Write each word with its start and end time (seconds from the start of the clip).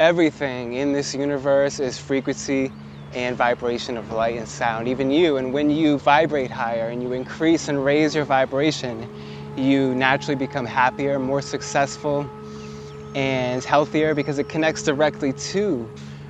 Everything 0.00 0.72
in 0.72 0.94
this 0.94 1.14
universe 1.14 1.78
is 1.78 1.98
frequency 1.98 2.72
and 3.12 3.36
vibration 3.36 3.98
of 3.98 4.10
light 4.10 4.38
and 4.38 4.48
sound, 4.48 4.88
even 4.88 5.10
you. 5.10 5.36
And 5.36 5.52
when 5.52 5.68
you 5.68 5.98
vibrate 5.98 6.50
higher 6.50 6.88
and 6.88 7.02
you 7.02 7.12
increase 7.12 7.68
and 7.68 7.84
raise 7.84 8.14
your 8.14 8.24
vibration, 8.24 9.06
you 9.58 9.94
naturally 9.94 10.36
become 10.36 10.64
happier, 10.64 11.18
more 11.18 11.42
successful, 11.42 12.26
and 13.14 13.62
healthier 13.62 14.14
because 14.14 14.38
it 14.38 14.48
connects 14.48 14.82
directly 14.84 15.34
to 15.34 15.86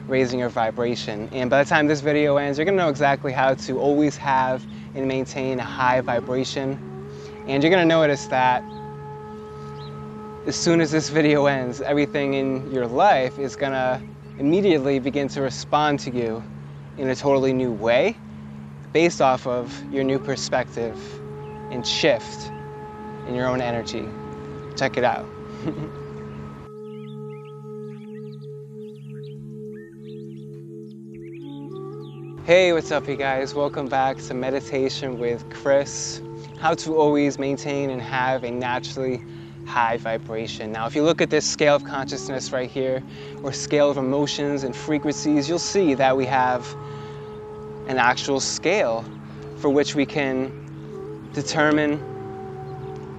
raising 0.08 0.40
your 0.40 0.48
vibration. 0.48 1.28
And 1.30 1.48
by 1.48 1.62
the 1.62 1.68
time 1.68 1.86
this 1.86 2.00
video 2.00 2.38
ends, 2.38 2.58
you're 2.58 2.64
gonna 2.64 2.76
know 2.76 2.88
exactly 2.88 3.30
how 3.30 3.54
to 3.54 3.78
always 3.78 4.16
have 4.16 4.66
and 4.96 5.06
maintain 5.06 5.60
a 5.60 5.64
high 5.64 6.00
vibration. 6.00 6.76
And 7.46 7.62
you're 7.62 7.70
gonna 7.70 7.84
notice 7.84 8.26
that 8.26 8.64
as 10.46 10.56
soon 10.56 10.80
as 10.80 10.90
this 10.90 11.10
video 11.10 11.44
ends, 11.46 11.82
everything 11.82 12.34
in 12.34 12.72
your 12.72 12.86
life 12.86 13.38
is 13.38 13.56
gonna 13.56 14.00
immediately 14.38 14.98
begin 14.98 15.28
to 15.28 15.42
respond 15.42 16.00
to 16.00 16.10
you 16.10 16.42
in 16.96 17.10
a 17.10 17.14
totally 17.14 17.52
new 17.52 17.70
way 17.70 18.16
based 18.92 19.20
off 19.20 19.46
of 19.46 19.70
your 19.92 20.02
new 20.02 20.18
perspective 20.18 20.98
and 21.70 21.86
shift 21.86 22.50
in 23.28 23.34
your 23.34 23.46
own 23.46 23.60
energy. 23.60 24.08
Check 24.76 24.96
it 24.96 25.04
out. 25.04 25.26
hey, 32.46 32.72
what's 32.72 32.90
up, 32.90 33.06
you 33.06 33.16
guys? 33.16 33.54
Welcome 33.54 33.88
back 33.88 34.16
to 34.16 34.32
Meditation 34.32 35.18
with 35.18 35.50
Chris. 35.50 36.22
How 36.58 36.72
to 36.76 36.96
always 36.96 37.38
maintain 37.38 37.90
and 37.90 38.00
have 38.00 38.42
a 38.42 38.50
naturally 38.50 39.22
high 39.70 39.96
vibration. 39.96 40.72
Now, 40.72 40.86
if 40.86 40.94
you 40.94 41.02
look 41.02 41.22
at 41.22 41.30
this 41.30 41.46
scale 41.46 41.76
of 41.76 41.84
consciousness 41.84 42.52
right 42.52 42.68
here, 42.68 43.02
or 43.42 43.52
scale 43.52 43.90
of 43.90 43.96
emotions 43.96 44.64
and 44.64 44.74
frequencies, 44.74 45.48
you'll 45.48 45.58
see 45.58 45.94
that 45.94 46.16
we 46.16 46.26
have 46.26 46.66
an 47.86 47.98
actual 47.98 48.40
scale 48.40 49.04
for 49.58 49.70
which 49.70 49.94
we 49.94 50.04
can 50.04 51.30
determine 51.32 52.02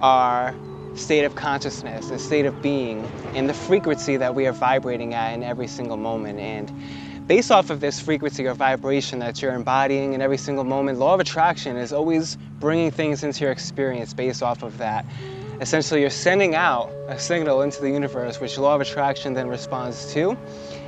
our 0.01 0.53
state 0.95 1.23
of 1.23 1.35
consciousness, 1.35 2.09
the 2.09 2.19
state 2.19 2.45
of 2.45 2.61
being, 2.61 3.05
and 3.33 3.47
the 3.47 3.53
frequency 3.53 4.17
that 4.17 4.35
we 4.35 4.45
are 4.45 4.51
vibrating 4.51 5.13
at 5.13 5.33
in 5.33 5.43
every 5.43 5.67
single 5.67 5.97
moment. 5.97 6.39
And 6.39 7.27
based 7.27 7.51
off 7.51 7.69
of 7.69 7.79
this 7.79 7.99
frequency 7.99 8.45
or 8.45 8.53
vibration 8.53 9.19
that 9.19 9.41
you're 9.41 9.53
embodying 9.53 10.13
in 10.13 10.21
every 10.21 10.37
single 10.37 10.65
moment, 10.65 10.99
law 10.99 11.13
of 11.13 11.19
attraction 11.19 11.77
is 11.77 11.93
always 11.93 12.37
bringing 12.59 12.91
things 12.91 13.23
into 13.23 13.45
your 13.45 13.51
experience 13.51 14.13
based 14.13 14.43
off 14.43 14.63
of 14.63 14.77
that. 14.79 15.05
Essentially, 15.61 16.01
you're 16.01 16.09
sending 16.09 16.55
out 16.55 16.91
a 17.07 17.19
signal 17.19 17.61
into 17.61 17.81
the 17.81 17.91
universe, 17.91 18.39
which 18.39 18.57
law 18.57 18.73
of 18.73 18.81
attraction 18.81 19.35
then 19.35 19.47
responds 19.47 20.11
to, 20.11 20.35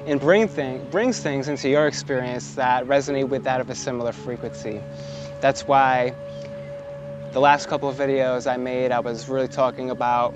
and 0.07 0.19
bring 0.19 0.47
thing, 0.47 0.83
brings 0.89 1.19
things 1.19 1.47
into 1.47 1.69
your 1.69 1.85
experience 1.85 2.55
that 2.55 2.85
resonate 2.85 3.29
with 3.29 3.43
that 3.43 3.61
of 3.61 3.69
a 3.69 3.75
similar 3.75 4.11
frequency. 4.11 4.81
That's 5.41 5.67
why 5.67 6.15
the 7.33 7.39
last 7.39 7.67
couple 7.67 7.87
of 7.87 7.97
videos 7.97 8.51
I 8.51 8.57
made, 8.57 8.91
I 8.91 9.01
was 9.01 9.29
really 9.29 9.47
talking 9.47 9.91
about 9.91 10.33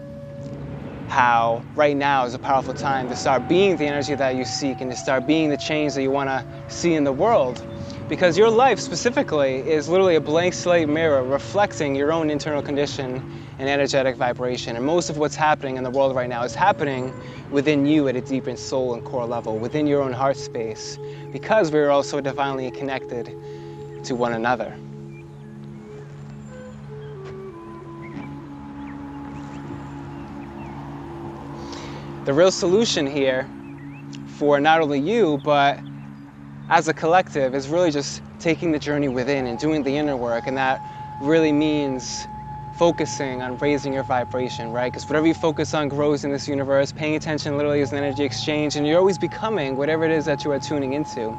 how 1.07 1.63
right 1.73 1.97
now 1.97 2.25
is 2.25 2.35
a 2.35 2.39
powerful 2.39 2.75
time 2.75 3.09
to 3.09 3.15
start 3.15 3.47
being 3.47 3.77
the 3.77 3.87
energy 3.87 4.13
that 4.13 4.35
you 4.35 4.45
seek 4.45 4.81
and 4.81 4.91
to 4.91 4.97
start 4.97 5.25
being 5.25 5.49
the 5.49 5.57
change 5.57 5.95
that 5.95 6.03
you 6.03 6.11
want 6.11 6.29
to 6.29 6.45
see 6.67 6.93
in 6.93 7.05
the 7.05 7.13
world. 7.13 7.65
Because 8.07 8.37
your 8.37 8.51
life 8.51 8.79
specifically 8.79 9.55
is 9.55 9.89
literally 9.89 10.15
a 10.15 10.21
blank 10.21 10.53
slate 10.53 10.87
mirror 10.87 11.23
reflecting 11.23 11.95
your 11.95 12.13
own 12.13 12.29
internal 12.29 12.61
condition 12.61 13.46
and 13.59 13.69
energetic 13.69 14.15
vibration. 14.15 14.75
And 14.75 14.85
most 14.85 15.09
of 15.09 15.17
what's 15.17 15.35
happening 15.35 15.77
in 15.77 15.83
the 15.83 15.89
world 15.89 16.15
right 16.15 16.29
now 16.29 16.43
is 16.43 16.55
happening 16.55 17.13
within 17.49 17.85
you 17.85 18.07
at 18.07 18.15
a 18.15 18.21
deep 18.21 18.47
and 18.47 18.57
soul 18.57 18.93
and 18.93 19.03
core 19.03 19.25
level, 19.25 19.57
within 19.57 19.87
your 19.87 20.01
own 20.01 20.13
heart 20.13 20.37
space, 20.37 20.97
because 21.31 21.71
we're 21.71 21.89
all 21.89 22.03
so 22.03 22.21
divinely 22.21 22.69
connected 22.71 23.33
to 24.03 24.15
one 24.15 24.33
another. 24.33 24.77
the 32.27 32.33
real 32.33 32.51
solution 32.51 33.07
here 33.07 33.47
for 34.35 34.59
not 34.59 34.81
only 34.81 34.99
you, 34.99 35.39
but 35.45 35.79
as 36.67 36.89
a 36.89 36.93
collective 36.93 37.55
is 37.55 37.69
really 37.69 37.89
just 37.89 38.21
taking 38.37 38.69
the 38.73 38.77
journey 38.77 39.07
within 39.07 39.47
and 39.47 39.57
doing 39.57 39.81
the 39.81 39.95
inner 39.95 40.17
work. 40.17 40.45
And 40.45 40.57
that 40.57 40.81
really 41.21 41.53
means 41.53 42.27
focusing 42.77 43.41
on 43.41 43.57
raising 43.57 43.91
your 43.91 44.03
vibration, 44.03 44.71
right? 44.71 44.91
Because 44.91 45.07
whatever 45.07 45.25
you 45.25 45.33
focus 45.33 45.73
on 45.73 45.87
grows 45.87 46.23
in 46.23 46.31
this 46.31 46.47
universe. 46.47 46.91
Paying 46.91 47.15
attention 47.15 47.57
literally 47.57 47.81
is 47.81 47.91
an 47.91 47.97
energy 47.97 48.23
exchange, 48.23 48.75
and 48.75 48.85
you're 48.85 48.99
always 48.99 49.17
becoming 49.17 49.75
whatever 49.77 50.03
it 50.03 50.11
is 50.11 50.25
that 50.25 50.45
you 50.45 50.51
are 50.51 50.59
tuning 50.59 50.93
into. 50.93 51.35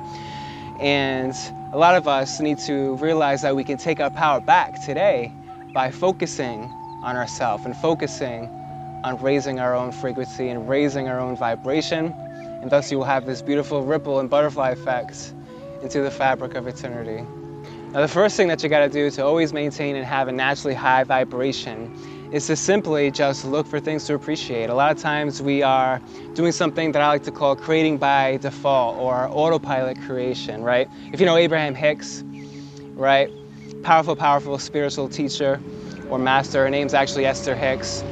And 0.81 1.34
a 1.72 1.78
lot 1.78 1.94
of 1.94 2.09
us 2.09 2.41
need 2.41 2.59
to 2.60 2.97
realize 2.97 3.43
that 3.43 3.54
we 3.54 3.62
can 3.62 3.78
take 3.78 4.00
our 4.00 4.10
power 4.10 4.41
back 4.41 4.81
today 4.81 5.32
by 5.72 5.93
focusing 5.93 6.72
on 7.04 7.16
ourselves 7.16 7.65
and 7.65 7.76
focusing 7.76 8.49
on 9.05 9.16
raising 9.22 9.60
our 9.60 9.76
own 9.76 9.93
frequency 9.93 10.49
and 10.49 10.69
raising 10.69 11.09
our 11.09 11.20
own 11.20 11.37
vibration. 11.37 12.06
And 12.62 12.70
thus 12.70 12.91
you 12.91 12.99
will 12.99 13.05
have 13.05 13.26
this 13.26 13.43
beautiful 13.43 13.84
ripple 13.84 14.19
and 14.19 14.28
butterfly 14.28 14.70
effect 14.70 15.32
into 15.82 16.00
the 16.00 16.10
fabric 16.10 16.56
of 16.56 16.66
eternity. 16.66 17.25
Now 17.93 18.00
the 18.00 18.09
first 18.09 18.37
thing 18.37 18.49
that 18.49 18.62
you 18.62 18.69
gotta 18.69 18.88
do 18.88 19.10
to 19.10 19.25
always 19.25 19.53
maintain 19.53 19.97
and 19.97 20.04
have 20.04 20.28
a 20.28 20.32
naturally 20.32 20.75
high 20.75 21.04
vibration 21.04 21.93
is 22.32 22.47
to 22.49 22.56
simply 22.56 23.10
just 23.10 23.44
look 23.44 23.66
for 23.66 23.81
things 23.81 24.04
to 24.06 24.15
appreciate. 24.15 24.69
A 24.69 24.75
lot 24.75 24.94
of 24.94 25.00
times 25.00 25.41
we 25.41 25.62
are 25.62 26.00
doing 26.34 26.53
something 26.53 26.93
that 26.93 27.00
I 27.00 27.09
like 27.09 27.22
to 27.22 27.31
call 27.31 27.56
creating 27.56 27.97
by 27.97 28.37
default 28.37 28.99
or 28.99 29.28
autopilot 29.31 29.99
creation, 30.03 30.62
right? 30.62 30.88
If 31.12 31.21
you 31.21 31.26
know 31.26 31.37
Abraham 31.37 31.75
Hicks, 31.75 32.22
right? 32.94 33.31
Powerful, 33.82 34.16
powerful 34.16 34.59
spiritual 34.59 35.09
teacher 35.09 35.59
or 36.10 36.19
master. 36.19 36.65
Her 36.65 36.70
name's 36.70 36.93
actually 36.93 37.25
Esther 37.25 37.55
Hicks 37.55 38.05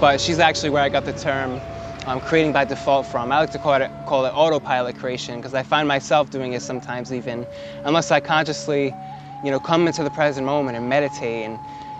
but 0.00 0.18
she's 0.18 0.38
actually 0.38 0.70
where 0.70 0.82
I 0.82 0.88
got 0.88 1.04
the 1.04 1.12
term 1.12 1.60
um, 2.06 2.20
creating 2.20 2.52
by 2.52 2.64
default 2.64 3.06
from. 3.06 3.30
I 3.32 3.40
like 3.40 3.50
to 3.50 3.58
call 3.58 3.74
it, 3.74 3.90
call 4.06 4.24
it 4.26 4.30
autopilot 4.30 4.96
creation 4.96 5.36
because 5.36 5.54
I 5.54 5.62
find 5.62 5.86
myself 5.86 6.30
doing 6.30 6.52
it 6.52 6.62
sometimes 6.62 7.12
even 7.12 7.46
unless 7.84 8.10
I 8.10 8.20
consciously, 8.20 8.94
you 9.42 9.50
know, 9.50 9.60
come 9.60 9.86
into 9.86 10.02
the 10.02 10.10
present 10.10 10.46
moment 10.46 10.76
and 10.76 10.88
meditate 10.88 11.44
and 11.46 11.58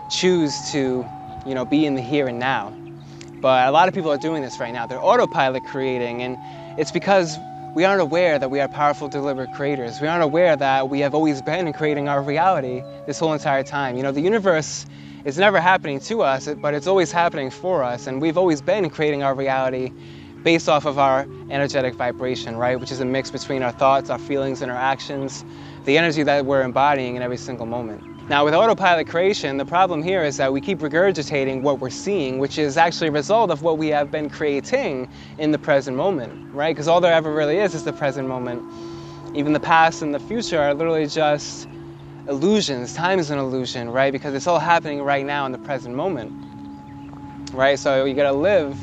choose 0.09 0.72
to, 0.72 1.06
you 1.47 1.55
know, 1.55 1.65
be 1.65 1.87
in 1.87 1.94
the 1.94 2.03
here 2.03 2.28
and 2.28 2.39
now. 2.39 2.72
But 3.41 3.69
a 3.69 3.71
lot 3.71 3.89
of 3.89 3.94
people 3.94 4.10
are 4.10 4.19
doing 4.19 4.43
this 4.43 4.59
right 4.60 4.72
now. 4.72 4.87
They're 4.87 5.03
autopilot 5.03 5.65
creating 5.65 6.22
and 6.22 6.39
it's 6.78 6.91
because 6.91 7.39
we 7.75 7.84
aren't 7.84 8.00
aware 8.00 8.39
that 8.39 8.50
we 8.50 8.60
are 8.60 8.69
powerful, 8.69 9.09
deliberate 9.09 9.53
creators. 9.53 10.00
We 10.00 10.09
aren't 10.09 10.25
aware 10.25 10.56
that 10.56 10.89
we 10.89 11.00
have 11.00 11.15
always 11.15 11.41
been 11.41 11.72
creating 11.72 12.09
our 12.09 12.21
reality 12.21 12.83
this 13.06 13.19
whole 13.19 13.33
entire 13.33 13.62
time. 13.62 13.97
You 13.97 14.03
know, 14.03 14.12
the 14.12 14.21
universe 14.21 14.87
it's 15.25 15.37
never 15.37 15.61
happening 15.61 16.01
to 16.01 16.23
us, 16.23 16.49
but 16.49 16.75
it's 16.75 16.87
always 16.87 17.13
happening 17.13 17.51
for 17.51 17.83
us. 17.83 18.07
And 18.07 18.21
we've 18.21 18.39
always 18.39 18.63
been 18.63 18.89
creating 18.91 19.23
our 19.23 19.35
reality 19.35 19.93
based 20.43 20.69
off 20.69 20.87
of 20.87 20.99
our 20.99 21.27
energetic 21.51 21.95
vibration, 21.95 22.57
right? 22.57 22.81
Which 22.81 22.91
is 22.91 23.01
a 23.01 23.05
mix 23.05 23.31
between 23.31 23.63
our 23.63 23.73
thoughts, 23.73 24.09
our 24.09 24.19
feelings, 24.19 24.63
and 24.63 24.71
our 24.71 24.77
actions, 24.77 25.45
the 25.85 25.99
energy 25.99 26.23
that 26.23 26.47
we're 26.47 26.63
embodying 26.63 27.17
in 27.17 27.23
every 27.23 27.37
single 27.37 27.67
moment. 27.67 28.03
Now, 28.31 28.45
with 28.45 28.55
autopilot 28.55 29.09
creation, 29.09 29.57
the 29.57 29.65
problem 29.65 30.03
here 30.03 30.23
is 30.23 30.37
that 30.37 30.53
we 30.53 30.61
keep 30.61 30.79
regurgitating 30.79 31.63
what 31.63 31.81
we're 31.81 31.91
seeing, 31.91 32.39
which 32.39 32.59
is 32.59 32.77
actually 32.77 33.09
a 33.09 33.13
result 33.13 33.51
of 33.51 33.63
what 33.63 33.77
we 33.77 33.89
have 33.89 34.11
been 34.11 34.31
creating 34.31 35.09
in 35.37 35.51
the 35.51 35.59
present 35.59 35.97
moment, 35.97 36.55
right? 36.55 36.75
Because 36.75 36.87
all 36.87 37.01
there 37.01 37.13
ever 37.13 37.33
really 37.33 37.59
is 37.59 37.75
is 37.75 37.83
the 37.83 37.93
present 37.93 38.29
moment. 38.29 38.63
Even 39.37 39.53
the 39.53 39.61
past 39.61 40.01
and 40.01 40.15
the 40.15 40.21
future 40.21 40.61
are 40.61 40.75
literally 40.75 41.07
just 41.07 41.69
illusions. 42.29 42.95
Time 42.95 43.19
is 43.19 43.31
an 43.31 43.39
illusion, 43.39 43.91
right? 43.91 44.13
Because 44.13 44.35
it's 44.35 44.47
all 44.47 44.59
happening 44.59 45.03
right 45.03 45.25
now 45.25 45.47
in 45.47 45.53
the 45.53 45.59
present 45.59 45.95
moment, 45.95 46.33
right? 47.53 47.79
So 47.79 48.05
you 48.05 48.15
gotta 48.15 48.33
live 48.33 48.79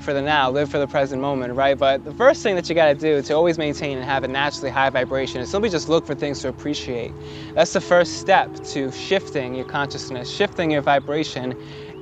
for 0.00 0.14
the 0.14 0.22
now, 0.22 0.50
live 0.50 0.70
for 0.70 0.78
the 0.78 0.86
present 0.86 1.20
moment, 1.20 1.54
right? 1.54 1.76
But 1.76 2.04
the 2.04 2.14
first 2.14 2.42
thing 2.42 2.54
that 2.56 2.68
you 2.68 2.74
gotta 2.74 2.94
do 2.94 3.20
to 3.20 3.34
always 3.34 3.58
maintain 3.58 3.98
and 3.98 4.04
have 4.04 4.24
a 4.24 4.28
naturally 4.28 4.70
high 4.70 4.90
vibration 4.90 5.40
is 5.40 5.50
simply 5.50 5.68
just 5.68 5.88
look 5.88 6.06
for 6.06 6.14
things 6.14 6.40
to 6.40 6.48
appreciate. 6.48 7.12
That's 7.54 7.72
the 7.72 7.80
first 7.80 8.18
step 8.18 8.54
to 8.54 8.90
shifting 8.92 9.54
your 9.54 9.66
consciousness, 9.66 10.30
shifting 10.30 10.70
your 10.70 10.82
vibration, 10.82 11.54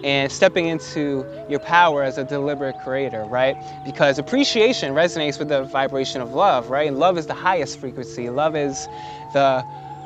and 0.05 0.31
stepping 0.31 0.67
into 0.69 1.27
your 1.49 1.59
power 1.59 2.05
as 2.05 2.19
a 2.19 2.25
deliberate 2.25 2.79
creator, 2.79 3.25
right? 3.25 3.57
Because 3.85 4.21
appreciation 4.21 4.95
resonates 4.95 5.41
with 5.41 5.49
the 5.49 5.65
vibration 5.65 6.21
of 6.21 6.33
love, 6.33 6.71
right? 6.71 6.87
And 6.87 7.01
love 7.01 7.19
is 7.19 7.27
the 7.27 7.35
highest 7.35 7.81
frequency. 7.81 8.31
Love 8.31 8.55
is 8.55 8.87
the 9.33 9.65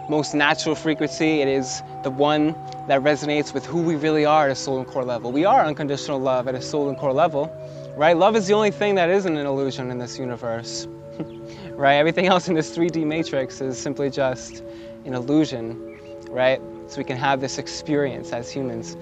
most 0.09 0.35
natural 0.35 0.75
frequency. 0.75 1.41
It 1.41 1.49
is 1.49 1.83
the 2.03 2.11
one 2.11 2.53
that 2.89 3.03
resonates 3.03 3.55
with 3.55 3.65
who 3.65 3.83
we 3.83 3.97
really 3.97 4.25
are 4.25 4.47
at 4.47 4.51
a 4.51 4.55
soul 4.55 4.79
and 4.79 4.87
core 4.87 5.05
level. 5.05 5.33
We 5.33 5.45
are 5.45 5.65
unconditional 5.65 6.19
love 6.19 6.49
at 6.49 6.55
a 6.55 6.63
soul 6.63 6.89
and 6.89 6.99
core 6.99 7.13
level, 7.13 7.51
right? 7.97 8.17
Love 8.17 8.37
is 8.37 8.47
the 8.47 8.55
only 8.55 8.71
thing 8.71 8.97
that 8.97 9.09
isn't 9.09 9.37
an 9.37 9.47
illusion 9.47 9.91
in 9.91 9.99
this 9.99 10.19
universe, 10.19 10.87
right? 11.71 11.95
Everything 11.95 12.27
else 12.27 12.49
in 12.49 12.55
this 12.55 12.77
3D 12.77 13.07
matrix 13.07 13.61
is 13.61 13.79
simply 13.79 14.11
just 14.11 14.63
an 15.05 15.15
illusion, 15.15 15.99
right? 16.29 16.61
So 16.89 16.99
we 16.99 17.05
can 17.05 17.17
have 17.17 17.41
this 17.41 17.59
experience 17.59 18.33
as 18.33 18.51
humans. 18.51 18.97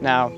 Now, 0.00 0.30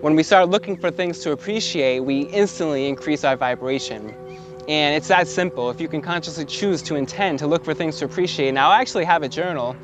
when 0.00 0.16
we 0.16 0.22
start 0.22 0.48
looking 0.48 0.76
for 0.76 0.90
things 0.90 1.20
to 1.20 1.32
appreciate, 1.32 2.00
we 2.00 2.22
instantly 2.22 2.88
increase 2.88 3.22
our 3.22 3.36
vibration. 3.36 4.14
And 4.68 4.94
it's 4.94 5.08
that 5.08 5.26
simple. 5.26 5.70
If 5.70 5.80
you 5.80 5.88
can 5.88 6.02
consciously 6.02 6.44
choose 6.44 6.82
to 6.82 6.94
intend 6.94 7.40
to 7.40 7.46
look 7.46 7.64
for 7.64 7.74
things 7.74 7.98
to 7.98 8.04
appreciate. 8.04 8.54
Now, 8.54 8.70
I 8.70 8.80
actually 8.80 9.04
have 9.04 9.22
a 9.22 9.28
journal 9.28 9.76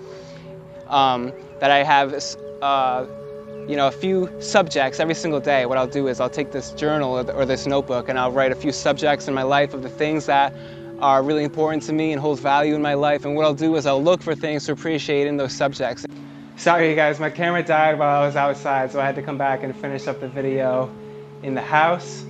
um, 0.87 1.33
that 1.61 1.71
I 1.71 1.83
have, 1.83 2.15
uh, 2.63 3.07
you 3.67 3.77
know, 3.77 3.89
a 3.89 3.93
few 3.93 4.31
subjects 4.41 5.01
every 5.01 5.15
single 5.15 5.41
day. 5.41 5.67
What 5.67 5.79
I'll 5.79 5.89
do 5.89 6.07
is 6.07 6.21
I'll 6.21 6.31
take 6.31 6.53
this 6.53 6.71
journal 6.73 7.29
or 7.29 7.45
this 7.45 7.67
notebook 7.67 8.09
and 8.09 8.19
I'll 8.19 8.33
write 8.33 8.53
a 8.53 8.55
few 8.55 8.73
subjects 8.73 9.27
in 9.27 9.35
my 9.35 9.43
life 9.43 9.75
of 9.75 9.83
the 9.83 9.89
things 9.89 10.27
that 10.27 10.55
are 11.01 11.23
really 11.23 11.45
important 11.45 11.83
to 11.85 11.93
me 11.93 12.13
and 12.13 12.21
hold 12.21 12.41
value 12.41 12.75
in 12.75 12.83
my 12.83 12.95
life. 12.95 13.25
And 13.25 13.35
what 13.35 13.45
I'll 13.45 13.55
do 13.55 13.77
is 13.77 13.85
I'll 13.87 14.03
look 14.03 14.23
for 14.23 14.35
things 14.35 14.67
to 14.67 14.73
appreciate 14.73 15.27
in 15.27 15.37
those 15.37 15.53
subjects. 15.53 16.07
Sorry, 16.57 16.91
you 16.91 16.97
guys, 16.97 17.21
my 17.21 17.31
camera 17.31 17.63
died 17.63 17.99
while 17.99 18.23
I 18.23 18.27
was 18.27 18.35
outside, 18.35 18.91
so 18.91 19.01
I 19.01 19.07
had 19.07 19.15
to 19.15 19.23
come 19.23 19.39
back 19.39 19.63
and 19.63 19.77
finish 19.77 20.09
up 20.09 20.21
the 20.21 20.29
video 20.29 20.91
in 21.43 21.55
the 21.55 21.63
house. 21.63 22.25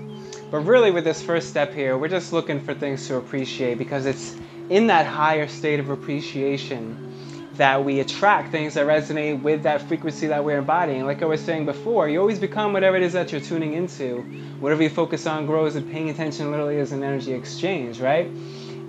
But 0.50 0.60
really, 0.60 0.90
with 0.90 1.04
this 1.04 1.22
first 1.22 1.50
step 1.50 1.74
here, 1.74 1.98
we're 1.98 2.08
just 2.08 2.32
looking 2.32 2.60
for 2.60 2.74
things 2.74 3.06
to 3.08 3.16
appreciate 3.16 3.76
because 3.76 4.06
it's 4.06 4.34
in 4.70 4.86
that 4.86 5.06
higher 5.06 5.46
state 5.46 5.78
of 5.78 5.90
appreciation 5.90 7.04
that 7.58 7.84
we 7.84 8.00
attract 8.00 8.52
things 8.52 8.74
that 8.74 8.86
resonate 8.86 9.42
with 9.42 9.64
that 9.64 9.82
frequency 9.82 10.28
that 10.28 10.44
we're 10.44 10.58
embodying. 10.58 11.04
Like 11.04 11.22
I 11.22 11.26
was 11.26 11.44
saying 11.44 11.66
before, 11.66 12.08
you 12.08 12.20
always 12.20 12.38
become 12.38 12.72
whatever 12.72 12.96
it 12.96 13.02
is 13.02 13.12
that 13.14 13.32
you're 13.32 13.40
tuning 13.40 13.74
into. 13.74 14.22
Whatever 14.60 14.84
you 14.84 14.88
focus 14.88 15.26
on 15.26 15.44
grows, 15.44 15.74
and 15.74 15.90
paying 15.90 16.08
attention 16.08 16.50
literally 16.50 16.76
is 16.76 16.92
an 16.92 17.02
energy 17.02 17.32
exchange, 17.32 18.00
right? 18.00 18.30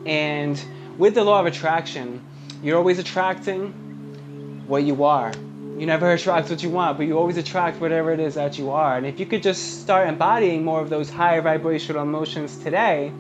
And 0.06 0.64
with 0.98 1.16
the 1.16 1.24
law 1.24 1.40
of 1.40 1.46
attraction, 1.46 2.24
you're 2.62 2.78
always 2.78 3.00
attracting 3.00 4.64
what 4.68 4.84
you 4.84 5.04
are. 5.04 5.34
You 5.80 5.86
never 5.86 6.12
attract 6.12 6.50
what 6.50 6.62
you 6.62 6.70
want, 6.70 6.98
but 6.98 7.08
you 7.08 7.18
always 7.18 7.38
attract 7.38 7.80
whatever 7.80 8.12
it 8.12 8.20
is 8.20 8.36
that 8.36 8.60
you 8.60 8.72
are. 8.72 8.98
And 8.98 9.06
if 9.06 9.18
you 9.18 9.26
could 9.26 9.42
just 9.42 9.82
start 9.82 10.10
embodying 10.10 10.66
more 10.66 10.82
of 10.82 10.90
those 10.90 11.10
higher 11.10 11.42
vibrational 11.42 12.04
emotions 12.04 12.58
today 12.58 13.14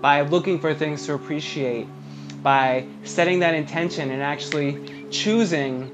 by 0.00 0.20
looking 0.20 0.60
for 0.60 0.72
things 0.72 1.04
to 1.06 1.14
appreciate, 1.14 1.88
by 2.44 2.86
setting 3.02 3.40
that 3.40 3.54
intention 3.54 4.12
and 4.12 4.22
actually 4.22 5.08
choosing 5.10 5.90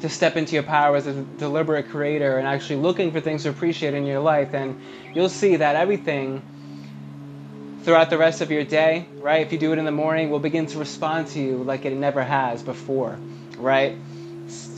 to 0.00 0.08
step 0.08 0.36
into 0.36 0.54
your 0.54 0.64
power 0.64 0.96
as 0.96 1.06
a 1.06 1.12
deliberate 1.12 1.90
creator 1.90 2.36
and 2.36 2.48
actually 2.48 2.80
looking 2.82 3.12
for 3.12 3.20
things 3.20 3.44
to 3.44 3.50
appreciate 3.50 3.94
in 3.94 4.06
your 4.06 4.18
life, 4.18 4.50
then 4.50 4.80
you'll 5.14 5.28
see 5.28 5.54
that 5.56 5.76
everything 5.76 6.42
throughout 7.84 8.10
the 8.10 8.18
rest 8.18 8.40
of 8.40 8.50
your 8.50 8.64
day, 8.64 9.06
right? 9.18 9.46
If 9.46 9.52
you 9.52 9.58
do 9.58 9.72
it 9.72 9.78
in 9.78 9.84
the 9.84 9.92
morning, 9.92 10.30
will 10.30 10.40
begin 10.40 10.66
to 10.66 10.78
respond 10.78 11.28
to 11.28 11.40
you 11.40 11.58
like 11.58 11.84
it 11.84 11.92
never 11.92 12.22
has 12.24 12.64
before 12.64 13.16
right? 13.58 13.96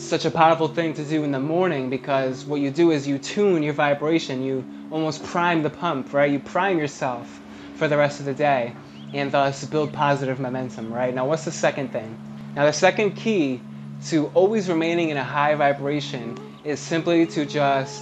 Such 0.06 0.24
a 0.24 0.30
powerful 0.30 0.68
thing 0.68 0.94
to 0.94 1.04
do 1.04 1.24
in 1.24 1.32
the 1.32 1.40
morning 1.40 1.90
because 1.90 2.44
what 2.44 2.60
you 2.60 2.70
do 2.70 2.92
is 2.92 3.08
you 3.08 3.18
tune 3.18 3.64
your 3.64 3.72
vibration, 3.72 4.44
you 4.44 4.64
almost 4.88 5.24
prime 5.24 5.64
the 5.64 5.68
pump, 5.68 6.12
right? 6.12 6.30
You 6.30 6.38
prime 6.38 6.78
yourself 6.78 7.40
for 7.74 7.88
the 7.88 7.96
rest 7.96 8.20
of 8.20 8.26
the 8.26 8.32
day 8.32 8.76
and 9.12 9.32
thus 9.32 9.64
build 9.64 9.92
positive 9.92 10.38
momentum, 10.38 10.92
right? 10.92 11.12
Now, 11.12 11.26
what's 11.26 11.44
the 11.44 11.50
second 11.50 11.90
thing? 11.90 12.16
Now, 12.54 12.66
the 12.66 12.72
second 12.72 13.16
key 13.16 13.60
to 14.06 14.28
always 14.28 14.68
remaining 14.68 15.08
in 15.08 15.16
a 15.16 15.24
high 15.24 15.56
vibration 15.56 16.38
is 16.62 16.78
simply 16.78 17.26
to 17.26 17.44
just 17.44 18.00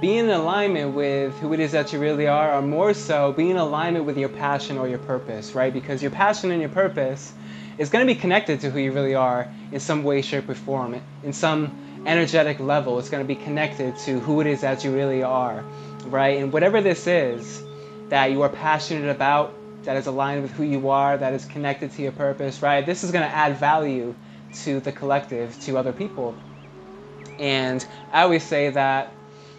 be 0.00 0.18
in 0.18 0.28
alignment 0.30 0.96
with 0.96 1.38
who 1.38 1.52
it 1.52 1.60
is 1.60 1.70
that 1.70 1.92
you 1.92 2.00
really 2.00 2.26
are, 2.26 2.52
or 2.52 2.62
more 2.62 2.94
so, 2.94 3.32
be 3.32 3.48
in 3.48 3.58
alignment 3.58 4.06
with 4.06 4.18
your 4.18 4.28
passion 4.28 4.76
or 4.76 4.88
your 4.88 4.98
purpose, 4.98 5.54
right? 5.54 5.72
Because 5.72 6.02
your 6.02 6.10
passion 6.10 6.50
and 6.50 6.60
your 6.60 6.70
purpose 6.70 7.32
is 7.78 7.90
going 7.90 8.06
to 8.06 8.12
be 8.12 8.18
connected 8.18 8.60
to 8.60 8.70
who 8.70 8.78
you 8.78 8.92
really 8.92 9.14
are 9.14 9.48
in 9.72 9.80
some 9.80 10.04
way, 10.04 10.22
shape, 10.22 10.48
or 10.48 10.54
form. 10.54 11.00
In 11.22 11.32
some 11.32 12.04
energetic 12.06 12.60
level, 12.60 12.98
it's 12.98 13.08
going 13.08 13.22
to 13.22 13.26
be 13.26 13.34
connected 13.34 13.96
to 13.98 14.20
who 14.20 14.40
it 14.40 14.46
is 14.46 14.60
that 14.60 14.84
you 14.84 14.94
really 14.94 15.22
are, 15.22 15.64
right? 16.06 16.38
And 16.38 16.52
whatever 16.52 16.80
this 16.80 17.06
is 17.06 17.62
that 18.10 18.30
you 18.30 18.42
are 18.42 18.48
passionate 18.48 19.10
about, 19.10 19.54
that 19.84 19.96
is 19.96 20.06
aligned 20.06 20.42
with 20.42 20.52
who 20.52 20.62
you 20.62 20.90
are, 20.90 21.16
that 21.16 21.32
is 21.34 21.44
connected 21.44 21.92
to 21.92 22.02
your 22.02 22.12
purpose, 22.12 22.62
right? 22.62 22.84
This 22.84 23.04
is 23.04 23.10
going 23.10 23.28
to 23.28 23.34
add 23.34 23.56
value 23.58 24.14
to 24.62 24.80
the 24.80 24.92
collective, 24.92 25.58
to 25.62 25.76
other 25.76 25.92
people. 25.92 26.34
And 27.38 27.84
I 28.12 28.22
always 28.22 28.42
say 28.42 28.70
that 28.70 29.12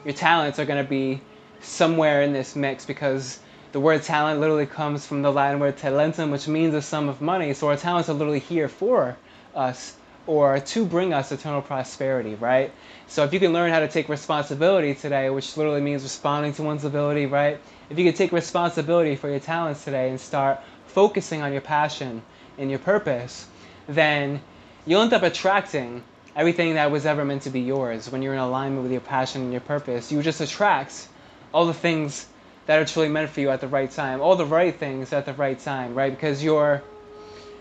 your 0.04 0.14
talents 0.14 0.60
are 0.60 0.66
going 0.66 0.84
to 0.84 0.90
be 0.90 1.22
somewhere 1.62 2.22
in 2.22 2.34
this 2.34 2.56
mix 2.56 2.86
because 2.86 3.40
the 3.76 3.82
word 3.82 4.02
talent 4.04 4.40
literally 4.40 4.66
comes 4.66 5.06
from 5.06 5.22
the 5.22 5.30
Latin 5.30 5.60
word 5.60 5.76
talentum, 5.76 6.32
which 6.32 6.48
means 6.48 6.74
a 6.74 6.82
sum 6.82 7.10
of 7.10 7.20
money. 7.20 7.54
So 7.54 7.68
our 7.68 7.76
talents 7.76 8.08
are 8.08 8.14
literally 8.14 8.40
here 8.40 8.70
for 8.70 9.18
us 9.54 9.94
or 10.26 10.62
to 10.62 10.86
bring 10.86 11.14
us 11.14 11.34
eternal 11.34 11.62
prosperity, 11.62 12.36
right? 12.36 12.72
So 13.08 13.26
if 13.26 13.34
you 13.34 13.40
can 13.42 13.52
learn 13.52 13.72
how 13.72 13.82
to 13.82 13.90
take 13.90 14.08
responsibility 14.08 14.96
today, 14.96 15.30
which 15.30 15.58
literally 15.58 15.82
means 15.82 16.04
responding 16.04 16.54
to 16.54 16.64
one's 16.64 16.86
ability, 16.86 17.26
right? 17.26 17.60
If 17.90 18.00
you 18.00 18.06
can 18.06 18.14
take 18.14 18.32
responsibility 18.32 19.18
for 19.18 19.30
your 19.30 19.42
talents 19.42 19.84
today 19.84 20.10
and 20.10 20.22
start 20.22 20.62
focusing 20.88 21.42
on 21.42 21.52
your 21.52 21.60
passion 21.60 22.22
and 22.58 22.70
your 22.70 22.80
purpose, 22.80 23.46
then 23.90 24.40
you'll 24.86 25.02
end 25.02 25.12
up 25.12 25.24
attracting 25.24 26.02
everything 26.34 26.76
that 26.76 26.92
was 26.92 27.06
ever 27.06 27.26
meant 27.26 27.42
to 27.42 27.50
be 27.50 27.60
yours 27.60 28.10
when 28.10 28.22
you're 28.22 28.36
in 28.36 28.40
alignment 28.40 28.84
with 28.84 28.94
your 28.94 29.02
passion 29.02 29.42
and 29.42 29.52
your 29.52 29.60
purpose. 29.60 30.14
You 30.14 30.22
just 30.22 30.40
attract 30.40 31.10
all 31.54 31.66
the 31.66 31.74
things 31.74 32.26
that 32.66 32.80
are 32.80 32.86
truly 32.86 33.10
meant 33.10 33.30
for 33.30 33.42
you 33.42 33.50
at 33.50 33.62
the 33.62 33.68
right 33.68 33.90
time, 33.90 34.22
all 34.22 34.36
the 34.36 34.46
right 34.46 34.76
things 34.76 35.14
at 35.14 35.26
the 35.26 35.34
right 35.34 35.60
time, 35.60 35.94
right? 35.94 36.12
Because 36.12 36.44
you're 36.44 36.82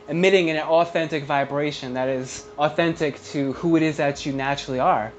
emitting 0.09 0.51
an 0.51 0.59
authentic 0.59 1.25
vibration 1.25 1.95
that 1.95 2.09
is 2.09 2.45
authentic 2.59 3.23
to 3.25 3.53
who 3.55 3.77
it 3.77 3.83
is 3.83 3.99
that 3.99 4.25
you 4.27 4.33
naturally 4.33 4.81
are, 4.81 5.13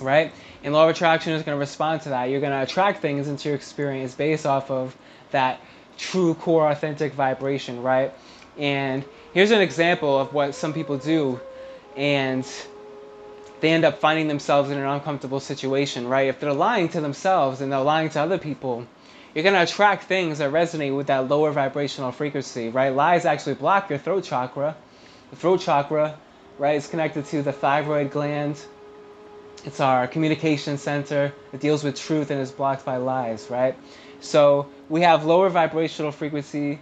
right? 0.00 0.32
And 0.64 0.72
law 0.72 0.84
of 0.84 0.90
attraction 0.90 1.32
is 1.32 1.42
going 1.42 1.56
to 1.56 1.60
respond 1.60 2.02
to 2.02 2.10
that. 2.10 2.26
You're 2.26 2.40
going 2.40 2.52
to 2.52 2.62
attract 2.62 3.02
things 3.02 3.28
into 3.28 3.48
your 3.48 3.56
experience 3.56 4.14
based 4.14 4.46
off 4.46 4.70
of 4.70 4.96
that 5.30 5.60
true 5.98 6.34
core 6.34 6.70
authentic 6.70 7.12
vibration, 7.12 7.82
right? 7.82 8.12
And 8.58 9.04
here's 9.32 9.50
an 9.50 9.60
example 9.60 10.18
of 10.18 10.32
what 10.32 10.54
some 10.54 10.72
people 10.72 10.98
do 10.98 11.40
and 11.96 12.46
they 13.62 13.70
end 13.70 13.84
up 13.84 14.00
finding 14.00 14.26
themselves 14.26 14.70
in 14.70 14.76
an 14.76 14.84
uncomfortable 14.84 15.38
situation, 15.38 16.08
right? 16.08 16.26
If 16.26 16.40
they're 16.40 16.52
lying 16.52 16.88
to 16.90 17.00
themselves 17.00 17.60
and 17.60 17.70
they're 17.70 17.78
lying 17.78 18.08
to 18.10 18.20
other 18.20 18.36
people, 18.36 18.88
you're 19.32 19.44
going 19.44 19.54
to 19.54 19.62
attract 19.62 20.04
things 20.04 20.38
that 20.38 20.50
resonate 20.50 20.96
with 20.96 21.06
that 21.06 21.28
lower 21.28 21.52
vibrational 21.52 22.10
frequency, 22.10 22.70
right? 22.70 22.88
Lies 22.92 23.24
actually 23.24 23.54
block 23.54 23.88
your 23.88 24.00
throat 24.00 24.24
chakra. 24.24 24.74
The 25.30 25.36
throat 25.36 25.60
chakra, 25.60 26.18
right, 26.58 26.74
is 26.74 26.88
connected 26.88 27.26
to 27.26 27.42
the 27.42 27.52
thyroid 27.52 28.10
gland. 28.10 28.60
It's 29.64 29.78
our 29.78 30.08
communication 30.08 30.76
center. 30.76 31.32
It 31.52 31.60
deals 31.60 31.84
with 31.84 31.94
truth 31.94 32.32
and 32.32 32.40
is 32.40 32.50
blocked 32.50 32.84
by 32.84 32.96
lies, 32.96 33.48
right? 33.48 33.76
So 34.18 34.70
we 34.88 35.02
have 35.02 35.24
lower 35.24 35.48
vibrational 35.50 36.10
frequency 36.10 36.80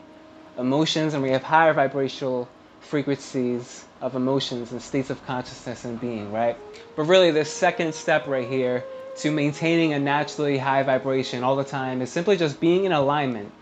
emotions 0.57 1.13
and 1.13 1.23
we 1.23 1.33
have 1.33 1.43
higher 1.43 1.75
vibrational 1.75 2.49
frequencies 2.81 3.85
of 4.01 4.15
emotions 4.15 4.73
and 4.73 4.83
states 4.83 5.11
of 5.11 5.25
consciousness 5.27 5.85
and 5.85 6.01
being, 6.01 6.33
right? 6.33 6.57
But 6.97 7.05
really, 7.05 7.31
the 7.31 7.45
second 7.45 7.95
step 7.95 8.27
right 8.27 8.49
here 8.49 8.85
to 9.19 9.31
maintaining 9.31 9.93
a 9.93 9.99
naturally 9.99 10.59
high 10.59 10.83
vibration 10.83 11.45
all 11.45 11.57
the 11.57 11.65
time 11.65 12.03
is 12.03 12.11
simply 12.11 12.37
just 12.37 12.61
being 12.61 12.85
in 12.85 12.93
alignment 12.93 13.53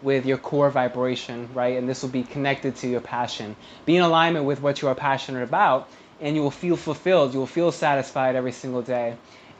with 0.00 0.26
your 0.26 0.38
core 0.38 0.70
vibration, 0.70 1.48
right? 1.54 1.76
And 1.76 1.88
this 1.88 2.02
will 2.02 2.10
be 2.10 2.24
connected 2.24 2.76
to 2.76 2.88
your 2.88 3.00
passion. 3.00 3.56
Be 3.84 3.96
in 3.96 4.02
alignment 4.02 4.44
with 4.46 4.60
what 4.60 4.82
you 4.82 4.88
are 4.88 4.94
passionate 4.94 5.42
about, 5.42 5.88
and 6.20 6.34
you 6.34 6.42
will 6.42 6.50
feel 6.50 6.76
fulfilled. 6.76 7.32
You 7.34 7.40
will 7.40 7.46
feel 7.46 7.72
satisfied 7.72 8.34
every 8.34 8.52
single 8.52 8.82
day. 8.82 9.16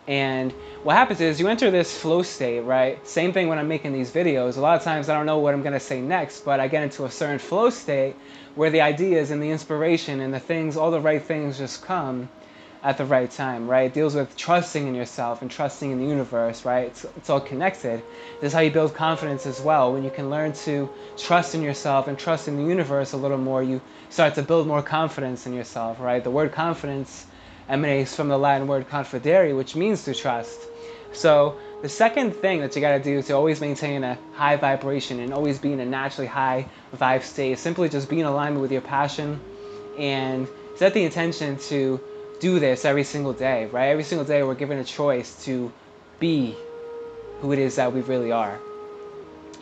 And 0.09 0.51
what 0.83 0.97
happens 0.97 1.21
is 1.21 1.39
you 1.39 1.47
enter 1.49 1.71
this 1.71 1.97
flow 1.97 2.23
state, 2.23 2.61
right? 2.61 3.07
Same 3.07 3.33
thing 3.33 3.49
when 3.49 3.59
I'm 3.59 3.69
making 3.69 3.93
these 3.93 4.11
videos. 4.11 4.57
A 4.57 4.61
lot 4.61 4.77
of 4.77 4.83
times 4.83 5.09
I 5.09 5.15
don't 5.15 5.27
know 5.27 5.39
what 5.39 5.55
I'm 5.55 5.63
going 5.63 5.75
to 5.75 5.81
say 5.81 6.01
next, 6.01 6.41
but 6.45 6.59
I 6.59 6.69
get 6.69 6.83
into 6.83 7.05
a 7.05 7.11
certain 7.11 7.39
flow 7.39 7.71
state 7.71 8.17
where 8.57 8.71
the 8.71 8.81
ideas 8.81 9.31
and 9.31 9.43
the 9.43 9.51
inspiration 9.51 10.21
and 10.21 10.35
the 10.35 10.41
things, 10.41 10.77
all 10.77 10.91
the 10.91 11.01
right 11.01 11.23
things 11.23 11.59
just 11.59 11.83
come 11.83 12.29
at 12.83 12.99
the 12.99 13.05
right 13.05 13.31
time, 13.31 13.69
right? 13.69 13.87
It 13.87 13.95
deals 13.95 14.17
with 14.17 14.37
trusting 14.37 14.89
in 14.89 14.95
yourself 14.95 15.41
and 15.41 15.49
trusting 15.49 15.93
in 15.93 15.99
the 15.99 16.07
universe, 16.07 16.65
right? 16.65 16.87
It's, 16.87 17.05
it's 17.17 17.31
all 17.31 17.41
connected. 17.41 18.03
This 18.41 18.49
is 18.49 18.53
how 18.53 18.61
you 18.61 18.73
build 18.73 18.95
confidence 18.95 19.47
as 19.47 19.61
well. 19.61 19.93
When 19.93 20.03
you 20.03 20.11
can 20.11 20.31
learn 20.31 20.53
to 20.65 20.91
trust 21.17 21.55
in 21.55 21.63
yourself 21.63 22.09
and 22.09 22.19
trust 22.19 22.49
in 22.49 22.57
the 22.57 22.65
universe 22.65 23.13
a 23.13 23.17
little 23.17 23.39
more, 23.39 23.63
you 23.63 23.81
start 24.11 24.35
to 24.35 24.43
build 24.43 24.67
more 24.67 24.83
confidence 24.83 25.47
in 25.47 25.55
yourself, 25.55 26.01
right? 26.01 26.25
The 26.25 26.31
word 26.31 26.51
confidence 26.51 27.25
emanates 27.73 28.15
from 28.15 28.29
the 28.29 28.39
Latin 28.39 28.67
word 28.69 28.89
confidere, 28.91 29.57
which 29.57 29.75
means 29.75 30.05
to 30.05 30.15
trust. 30.15 30.61
So 31.13 31.57
the 31.81 31.89
second 31.89 32.37
thing 32.37 32.61
that 32.61 32.77
you 32.77 32.83
got 32.83 32.99
to 32.99 33.03
do 33.03 33.23
to 33.23 33.33
always 33.33 33.63
maintain 33.63 34.05
a 34.05 34.19
high 34.35 34.57
vibration 34.57 35.21
and 35.21 35.33
always 35.33 35.59
be 35.59 35.73
in 35.73 35.81
a 35.81 35.87
naturally 35.87 36.29
high 36.29 36.67
vibe 36.95 37.23
state 37.23 37.53
is 37.53 37.61
simply 37.61 37.89
just 37.89 38.11
be 38.11 38.21
in 38.21 38.27
alignment 38.27 38.61
with 38.61 38.73
your 38.73 38.83
passion 38.83 39.41
and 39.99 40.47
set 40.77 40.93
the 40.93 41.03
intention 41.03 41.57
to 41.71 41.99
do 42.41 42.59
this 42.59 42.85
every 42.85 43.05
single 43.05 43.33
day, 43.33 43.67
right? 43.67 43.87
Every 43.87 44.05
single 44.05 44.27
day 44.27 44.43
we're 44.43 44.55
given 44.55 44.79
a 44.79 44.85
choice 44.85 45.45
to 45.45 45.73
be 46.21 46.55
who 47.41 47.53
it 47.53 47.59
is 47.59 47.77
that 47.77 47.95
we 47.95 48.03
really 48.03 48.33
are. 48.33 48.59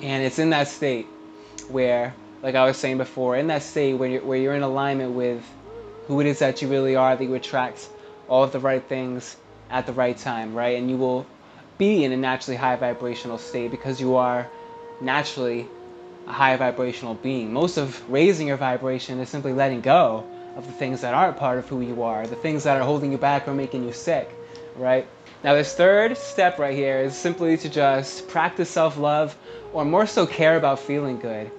And 0.02 0.24
it's 0.24 0.40
in 0.40 0.50
that 0.50 0.66
state 0.66 1.06
where, 1.68 2.12
like 2.42 2.56
I 2.56 2.64
was 2.64 2.76
saying 2.76 2.98
before, 2.98 3.36
in 3.36 3.46
that 3.48 3.62
state 3.62 3.94
where 3.94 4.08
you're, 4.08 4.22
where 4.22 4.38
you're 4.38 4.54
in 4.54 4.62
alignment 4.62 5.12
with 5.12 5.44
who 6.08 6.20
it 6.20 6.26
is 6.26 6.40
that 6.40 6.60
you 6.60 6.66
really 6.66 6.96
are, 6.96 7.14
that 7.14 7.22
you 7.22 7.34
attract 7.34 7.88
all 8.30 8.44
of 8.44 8.52
the 8.52 8.60
right 8.60 8.82
things 8.82 9.36
at 9.68 9.86
the 9.86 9.92
right 9.92 10.16
time, 10.16 10.54
right? 10.54 10.78
And 10.78 10.88
you 10.88 10.96
will 10.96 11.26
be 11.76 12.04
in 12.04 12.12
a 12.12 12.16
naturally 12.16 12.56
high 12.56 12.76
vibrational 12.76 13.38
state 13.38 13.70
because 13.70 14.00
you 14.00 14.16
are 14.16 14.48
naturally 15.00 15.66
a 16.26 16.32
high 16.32 16.56
vibrational 16.56 17.14
being. 17.14 17.52
Most 17.52 17.76
of 17.76 18.08
raising 18.10 18.46
your 18.46 18.56
vibration 18.56 19.18
is 19.18 19.28
simply 19.28 19.52
letting 19.52 19.80
go 19.80 20.24
of 20.56 20.66
the 20.66 20.72
things 20.72 21.00
that 21.00 21.12
aren't 21.12 21.36
part 21.38 21.58
of 21.58 21.68
who 21.68 21.80
you 21.80 22.02
are, 22.04 22.26
the 22.26 22.36
things 22.36 22.64
that 22.64 22.76
are 22.76 22.84
holding 22.84 23.12
you 23.12 23.18
back 23.18 23.48
or 23.48 23.54
making 23.54 23.84
you 23.84 23.92
sick, 23.92 24.30
right? 24.76 25.06
Now, 25.42 25.54
this 25.54 25.74
third 25.74 26.16
step 26.18 26.58
right 26.58 26.74
here 26.74 26.98
is 26.98 27.16
simply 27.16 27.56
to 27.58 27.68
just 27.68 28.28
practice 28.28 28.70
self 28.70 28.96
love 28.96 29.36
or 29.72 29.84
more 29.84 30.06
so 30.06 30.26
care 30.26 30.56
about 30.56 30.78
feeling 30.78 31.18
good. 31.18 31.50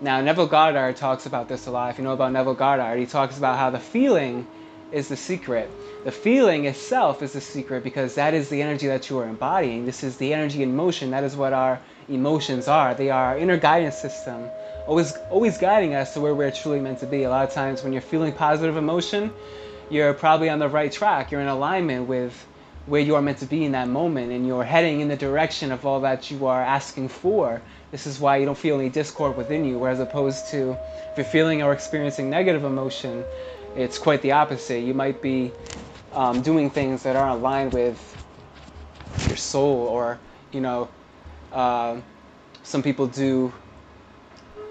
Now, 0.00 0.20
Neville 0.20 0.46
Goddard 0.46 0.96
talks 0.96 1.26
about 1.26 1.48
this 1.48 1.66
a 1.66 1.70
lot. 1.70 1.90
If 1.90 1.98
you 1.98 2.04
know 2.04 2.12
about 2.12 2.32
Neville 2.32 2.54
Goddard, 2.54 2.98
he 2.98 3.06
talks 3.06 3.36
about 3.36 3.58
how 3.58 3.70
the 3.70 3.80
feeling 3.80 4.46
is 4.92 5.08
the 5.08 5.16
secret. 5.16 5.70
The 6.04 6.12
feeling 6.12 6.64
itself 6.64 7.22
is 7.22 7.32
the 7.32 7.40
secret 7.40 7.84
because 7.84 8.14
that 8.14 8.34
is 8.34 8.48
the 8.48 8.62
energy 8.62 8.86
that 8.86 9.10
you 9.10 9.18
are 9.18 9.28
embodying. 9.28 9.84
This 9.84 10.02
is 10.02 10.16
the 10.16 10.32
energy 10.32 10.62
in 10.62 10.74
motion. 10.76 11.10
That 11.10 11.24
is 11.24 11.36
what 11.36 11.52
our 11.52 11.80
emotions 12.08 12.68
are. 12.68 12.94
They 12.94 13.10
are 13.10 13.32
our 13.32 13.38
inner 13.38 13.56
guidance 13.56 13.96
system, 13.96 14.48
always 14.86 15.12
always 15.30 15.58
guiding 15.58 15.94
us 15.94 16.14
to 16.14 16.20
where 16.20 16.34
we're 16.34 16.50
truly 16.50 16.80
meant 16.80 17.00
to 17.00 17.06
be. 17.06 17.24
A 17.24 17.30
lot 17.30 17.46
of 17.46 17.52
times 17.52 17.82
when 17.82 17.92
you're 17.92 18.02
feeling 18.02 18.32
positive 18.32 18.76
emotion, 18.76 19.32
you're 19.90 20.14
probably 20.14 20.48
on 20.48 20.58
the 20.58 20.68
right 20.68 20.90
track. 20.90 21.30
You're 21.30 21.40
in 21.40 21.48
alignment 21.48 22.08
with 22.08 22.46
where 22.86 23.02
you 23.02 23.14
are 23.16 23.22
meant 23.22 23.38
to 23.38 23.46
be 23.46 23.64
in 23.64 23.72
that 23.72 23.88
moment 23.88 24.32
and 24.32 24.46
you're 24.46 24.64
heading 24.64 25.00
in 25.00 25.08
the 25.08 25.16
direction 25.16 25.72
of 25.72 25.84
all 25.84 26.00
that 26.00 26.30
you 26.30 26.46
are 26.46 26.62
asking 26.62 27.08
for. 27.08 27.60
This 27.90 28.06
is 28.06 28.18
why 28.18 28.38
you 28.38 28.46
don't 28.46 28.56
feel 28.56 28.78
any 28.78 28.88
discord 28.88 29.36
within 29.36 29.64
you, 29.64 29.78
whereas 29.78 30.00
opposed 30.00 30.48
to 30.48 30.76
if 31.12 31.18
you're 31.18 31.24
feeling 31.24 31.62
or 31.62 31.72
experiencing 31.72 32.30
negative 32.30 32.64
emotion, 32.64 33.24
it's 33.78 33.98
quite 33.98 34.22
the 34.22 34.32
opposite. 34.32 34.80
You 34.80 34.94
might 34.94 35.22
be 35.22 35.52
um, 36.12 36.42
doing 36.42 36.70
things 36.70 37.04
that 37.04 37.16
aren't 37.16 37.40
aligned 37.40 37.72
with 37.72 37.98
your 39.28 39.36
soul, 39.36 39.86
or 39.86 40.18
you 40.52 40.60
know, 40.60 40.88
uh, 41.52 42.00
some 42.64 42.82
people 42.82 43.06
do, 43.06 43.52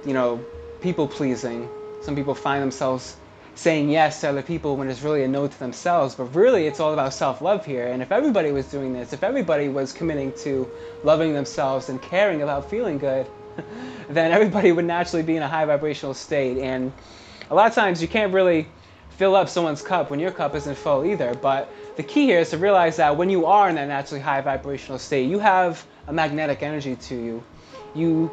you 0.06 0.14
know, 0.14 0.44
people 0.82 1.08
pleasing. 1.08 1.70
Some 2.02 2.16
people 2.16 2.36
find 2.36 2.62
themselves 2.62 3.16
saying 3.56 3.90
yes 3.90 4.22
to 4.22 4.30
other 4.30 4.44
people 4.44 4.76
when 4.76 4.88
it's 4.90 5.02
really 5.02 5.24
a 5.24 5.28
no 5.28 5.48
to 5.48 5.60
themselves. 5.60 6.16
But 6.16 6.36
really, 6.36 6.68
it's 6.68 6.80
all 6.80 6.94
about 6.94 7.14
self 7.14 7.42
love 7.42 7.66
here. 7.66 7.88
And 7.88 8.02
if 8.02 8.12
everybody 8.12 8.52
was 8.52 8.68
doing 8.68 8.94
this, 8.94 9.14
if 9.14 9.24
everybody 9.24 9.70
was 9.70 9.94
committing 9.94 10.34
to 10.44 10.70
loving 11.04 11.34
themselves 11.34 11.90
and 11.90 12.02
caring 12.02 12.42
about 12.42 12.70
feeling 12.70 12.98
good, 12.98 13.26
then 14.10 14.32
everybody 14.32 14.72
would 14.72 14.86
naturally 14.86 15.24
be 15.24 15.36
in 15.36 15.44
a 15.44 15.48
high 15.48 15.66
vibrational 15.66 16.14
state. 16.14 16.58
And 16.58 16.92
a 17.50 17.56
lot 17.56 17.68
of 17.68 17.74
times, 17.74 18.02
you 18.02 18.08
can't 18.08 18.34
really 18.34 18.68
fill 19.18 19.36
up 19.36 19.50
someone's 19.50 19.82
cup 19.82 20.12
when 20.12 20.20
your 20.20 20.32
cup 20.32 20.56
isn't 20.56 20.76
full 20.76 21.04
either. 21.04 21.34
But 21.34 21.72
the 21.98 22.04
key 22.04 22.26
here 22.26 22.40
is 22.40 22.52
to 22.52 22.58
realize 22.58 22.98
that 22.98 23.18
when 23.18 23.30
you 23.30 23.48
are 23.48 23.68
in 23.68 23.76
that 23.76 23.88
naturally 23.88 24.22
high 24.22 24.42
vibrational 24.42 25.00
state, 25.00 25.28
you 25.28 25.40
have 25.40 25.84
a 26.08 26.14
magnetic 26.14 26.62
energy 26.62 26.96
to 26.96 27.16
you. 27.16 27.44
You 27.96 28.32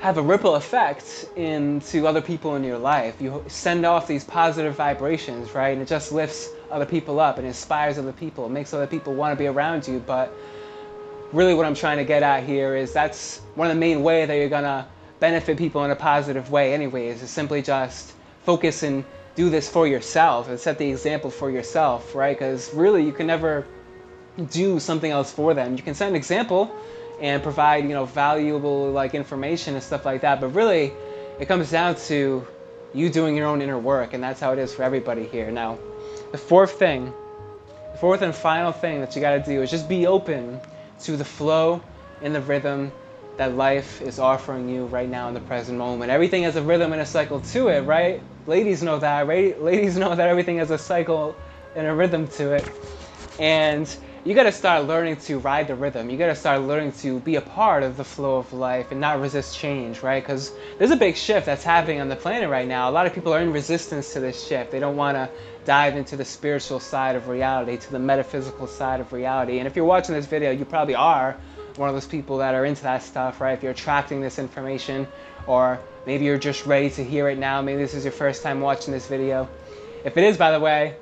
have 0.00 0.18
a 0.18 0.22
ripple 0.22 0.56
effect 0.56 1.26
into 1.36 2.08
other 2.08 2.20
people 2.20 2.56
in 2.56 2.64
your 2.64 2.78
life. 2.78 3.20
You 3.20 3.44
send 3.46 3.86
off 3.86 4.08
these 4.08 4.24
positive 4.24 4.74
vibrations, 4.74 5.54
right? 5.54 5.68
And 5.68 5.80
it 5.80 5.86
just 5.86 6.10
lifts 6.10 6.48
other 6.72 6.86
people 6.86 7.20
up 7.20 7.38
and 7.38 7.46
inspires 7.46 7.96
other 7.96 8.12
people. 8.12 8.46
It 8.46 8.50
makes 8.50 8.74
other 8.74 8.88
people 8.88 9.14
want 9.14 9.32
to 9.32 9.36
be 9.36 9.46
around 9.46 9.86
you. 9.86 10.00
But 10.00 10.34
really, 11.32 11.54
what 11.54 11.64
I'm 11.64 11.76
trying 11.76 11.98
to 11.98 12.04
get 12.04 12.24
at 12.24 12.42
here 12.42 12.74
is 12.74 12.92
that's 12.92 13.38
one 13.54 13.68
of 13.68 13.76
the 13.76 13.80
main 13.80 14.02
ways 14.02 14.26
that 14.26 14.34
you're 14.34 14.48
going 14.48 14.64
to 14.64 14.84
benefit 15.20 15.56
people 15.56 15.84
in 15.84 15.92
a 15.92 15.96
positive 15.96 16.50
way, 16.50 16.74
anyways, 16.74 17.22
is 17.22 17.30
simply 17.30 17.62
just 17.62 18.12
focus 18.42 18.82
and 18.82 19.04
do 19.34 19.50
this 19.50 19.68
for 19.68 19.86
yourself 19.86 20.48
and 20.48 20.58
set 20.58 20.78
the 20.78 20.90
example 20.90 21.30
for 21.30 21.50
yourself, 21.50 22.14
right? 22.14 22.36
Because 22.36 22.72
really, 22.74 23.04
you 23.04 23.12
can 23.12 23.26
never 23.26 23.66
do 24.50 24.80
something 24.80 25.10
else 25.10 25.32
for 25.32 25.54
them. 25.54 25.76
You 25.76 25.82
can 25.82 25.94
set 25.94 26.08
an 26.08 26.16
example 26.16 26.74
and 27.20 27.42
provide 27.42 27.84
you 27.84 27.90
know 27.90 28.04
valuable 28.04 28.90
like 28.90 29.14
information 29.14 29.74
and 29.74 29.82
stuff 29.82 30.04
like 30.04 30.22
that. 30.22 30.40
But 30.40 30.48
really, 30.48 30.92
it 31.38 31.46
comes 31.46 31.70
down 31.70 31.96
to 32.06 32.46
you 32.94 33.08
doing 33.08 33.36
your 33.36 33.46
own 33.46 33.62
inner 33.62 33.78
work, 33.78 34.12
and 34.12 34.22
that's 34.22 34.40
how 34.40 34.52
it 34.52 34.58
is 34.58 34.74
for 34.74 34.82
everybody 34.82 35.26
here. 35.26 35.50
Now, 35.50 35.78
the 36.30 36.38
fourth 36.38 36.72
thing, 36.72 37.12
the 37.92 37.98
fourth 37.98 38.22
and 38.22 38.34
final 38.34 38.72
thing 38.72 39.00
that 39.00 39.14
you 39.14 39.20
got 39.20 39.44
to 39.44 39.50
do 39.50 39.62
is 39.62 39.70
just 39.70 39.88
be 39.88 40.06
open 40.06 40.60
to 41.00 41.16
the 41.16 41.24
flow 41.24 41.82
and 42.20 42.34
the 42.34 42.40
rhythm 42.40 42.92
that 43.38 43.56
life 43.56 44.02
is 44.02 44.18
offering 44.18 44.68
you 44.68 44.84
right 44.86 45.08
now 45.08 45.28
in 45.28 45.34
the 45.34 45.40
present 45.40 45.78
moment. 45.78 46.10
Everything 46.10 46.42
has 46.42 46.56
a 46.56 46.62
rhythm 46.62 46.92
and 46.92 47.00
a 47.00 47.06
cycle 47.06 47.40
to 47.40 47.68
it, 47.68 47.80
right? 47.80 48.22
Ladies 48.46 48.82
know 48.82 48.98
that? 48.98 49.26
Ladies 49.28 49.96
know 49.96 50.14
that 50.14 50.28
everything 50.28 50.58
has 50.58 50.70
a 50.70 50.78
cycle 50.78 51.36
and 51.74 51.86
a 51.86 51.94
rhythm 51.94 52.28
to 52.28 52.52
it. 52.52 52.68
And 53.38 53.88
you 54.24 54.34
got 54.34 54.44
to 54.44 54.52
start 54.52 54.84
learning 54.86 55.16
to 55.16 55.38
ride 55.38 55.66
the 55.66 55.74
rhythm. 55.74 56.08
You 56.08 56.16
got 56.16 56.26
to 56.26 56.36
start 56.36 56.62
learning 56.62 56.92
to 57.00 57.18
be 57.18 57.36
a 57.36 57.40
part 57.40 57.82
of 57.82 57.96
the 57.96 58.04
flow 58.04 58.36
of 58.36 58.52
life 58.52 58.92
and 58.92 59.00
not 59.00 59.20
resist 59.20 59.58
change, 59.58 60.02
right? 60.02 60.22
Because 60.22 60.52
there's 60.78 60.92
a 60.92 60.96
big 60.96 61.16
shift 61.16 61.46
that's 61.46 61.64
happening 61.64 62.00
on 62.00 62.08
the 62.08 62.16
planet 62.16 62.48
right 62.48 62.68
now. 62.68 62.88
A 62.88 62.92
lot 62.92 63.06
of 63.06 63.14
people 63.14 63.32
are 63.34 63.40
in 63.40 63.52
resistance 63.52 64.12
to 64.12 64.20
this 64.20 64.46
shift. 64.46 64.70
They 64.70 64.78
don't 64.78 64.96
want 64.96 65.16
to 65.16 65.28
dive 65.64 65.96
into 65.96 66.16
the 66.16 66.24
spiritual 66.24 66.78
side 66.78 67.16
of 67.16 67.26
reality, 67.28 67.76
to 67.78 67.90
the 67.90 67.98
metaphysical 67.98 68.66
side 68.66 69.00
of 69.00 69.12
reality. 69.12 69.58
And 69.58 69.66
if 69.66 69.74
you're 69.74 69.84
watching 69.84 70.14
this 70.14 70.26
video, 70.26 70.50
you 70.52 70.64
probably 70.64 70.94
are 70.94 71.36
one 71.76 71.88
of 71.88 71.94
those 71.94 72.06
people 72.06 72.38
that 72.38 72.54
are 72.54 72.64
into 72.64 72.82
that 72.82 73.02
stuff, 73.02 73.40
right? 73.40 73.52
If 73.52 73.62
you're 73.62 73.72
attracting 73.72 74.20
this 74.20 74.38
information, 74.38 75.08
or 75.46 75.80
maybe 76.06 76.24
you're 76.24 76.38
just 76.38 76.66
ready 76.66 76.90
to 76.90 77.04
hear 77.04 77.28
it 77.28 77.38
now, 77.38 77.62
maybe 77.62 77.80
this 77.80 77.94
is 77.94 78.04
your 78.04 78.12
first 78.12 78.42
time 78.42 78.60
watching 78.60 78.92
this 78.92 79.06
video. 79.06 79.48
If 80.04 80.16
it 80.16 80.24
is, 80.24 80.36
by 80.36 80.50
the 80.52 80.60
way, 80.60 80.96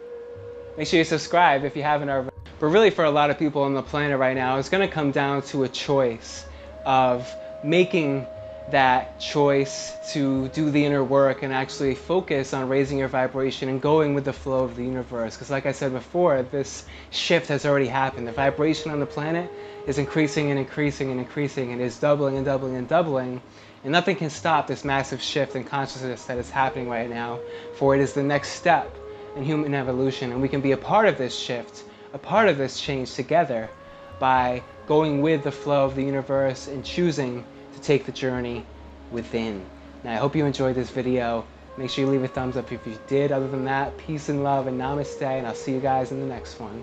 make 0.76 0.86
sure 0.86 0.98
you 0.98 1.04
subscribe 1.04 1.64
if 1.64 1.76
you 1.76 1.82
haven't 1.82 2.10
already. 2.10 2.30
But 2.58 2.66
really, 2.66 2.90
for 2.90 3.04
a 3.04 3.10
lot 3.10 3.30
of 3.30 3.38
people 3.38 3.62
on 3.62 3.74
the 3.74 3.82
planet 3.82 4.18
right 4.18 4.36
now, 4.36 4.58
it's 4.58 4.68
to 4.68 4.88
come 4.88 5.12
down 5.12 5.42
to 5.42 5.64
a 5.64 5.68
choice 5.68 6.44
of 6.84 7.34
making 7.64 8.26
that 8.70 9.20
choice 9.20 9.92
to 10.12 10.48
do 10.48 10.70
the 10.70 10.84
inner 10.84 11.02
work 11.02 11.42
and 11.42 11.52
actually 11.52 11.94
focus 11.94 12.52
on 12.52 12.68
raising 12.68 12.98
your 12.98 13.08
vibration 13.08 13.68
and 13.68 13.80
going 13.80 14.14
with 14.14 14.24
the 14.24 14.32
flow 14.32 14.64
of 14.64 14.76
the 14.76 14.84
universe. 14.84 15.34
Because, 15.34 15.50
like 15.50 15.66
I 15.66 15.72
said 15.72 15.92
before, 15.92 16.42
this 16.42 16.84
shift 17.10 17.48
has 17.48 17.66
already 17.66 17.86
happened. 17.86 18.26
The 18.26 18.32
vibration 18.32 18.90
on 18.90 19.00
the 19.00 19.06
planet 19.06 19.50
is 19.86 19.98
increasing 19.98 20.50
and 20.50 20.58
increasing 20.58 21.10
and 21.10 21.20
increasing 21.20 21.72
and 21.72 21.80
is 21.80 21.98
doubling 21.98 22.36
and 22.36 22.44
doubling 22.44 22.76
and 22.76 22.88
doubling. 22.88 23.42
And 23.82 23.92
nothing 23.92 24.16
can 24.16 24.30
stop 24.30 24.66
this 24.66 24.84
massive 24.84 25.22
shift 25.22 25.56
in 25.56 25.64
consciousness 25.64 26.24
that 26.24 26.38
is 26.38 26.50
happening 26.50 26.88
right 26.88 27.08
now, 27.08 27.40
for 27.76 27.94
it 27.94 28.00
is 28.00 28.12
the 28.12 28.22
next 28.22 28.50
step 28.50 28.94
in 29.36 29.44
human 29.44 29.74
evolution, 29.74 30.32
and 30.32 30.42
we 30.42 30.48
can 30.48 30.60
be 30.60 30.72
a 30.72 30.76
part 30.76 31.08
of 31.08 31.16
this 31.16 31.38
shift 31.38 31.84
a 32.12 32.18
part 32.18 32.48
of 32.48 32.58
this 32.58 32.80
change 32.80 33.14
together 33.14 33.70
by 34.18 34.62
going 34.86 35.22
with 35.22 35.44
the 35.44 35.52
flow 35.52 35.84
of 35.84 35.94
the 35.94 36.02
universe 36.02 36.66
and 36.66 36.84
choosing 36.84 37.44
to 37.80 37.86
take 37.86 38.06
the 38.06 38.12
journey 38.12 38.64
within. 39.10 39.64
Now, 40.04 40.12
I 40.12 40.16
hope 40.16 40.36
you 40.36 40.44
enjoyed 40.46 40.76
this 40.76 40.90
video. 40.90 41.44
Make 41.76 41.90
sure 41.90 42.04
you 42.04 42.10
leave 42.10 42.24
a 42.24 42.28
thumbs 42.28 42.56
up 42.56 42.70
if 42.72 42.86
you 42.86 42.98
did. 43.06 43.32
Other 43.32 43.48
than 43.48 43.64
that, 43.64 43.96
peace 43.98 44.28
and 44.28 44.42
love 44.42 44.66
and 44.66 44.80
namaste, 44.80 45.22
and 45.22 45.46
I'll 45.46 45.54
see 45.54 45.72
you 45.72 45.80
guys 45.80 46.12
in 46.12 46.20
the 46.20 46.26
next 46.26 46.58
one. 46.60 46.82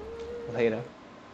Later. 0.53 0.81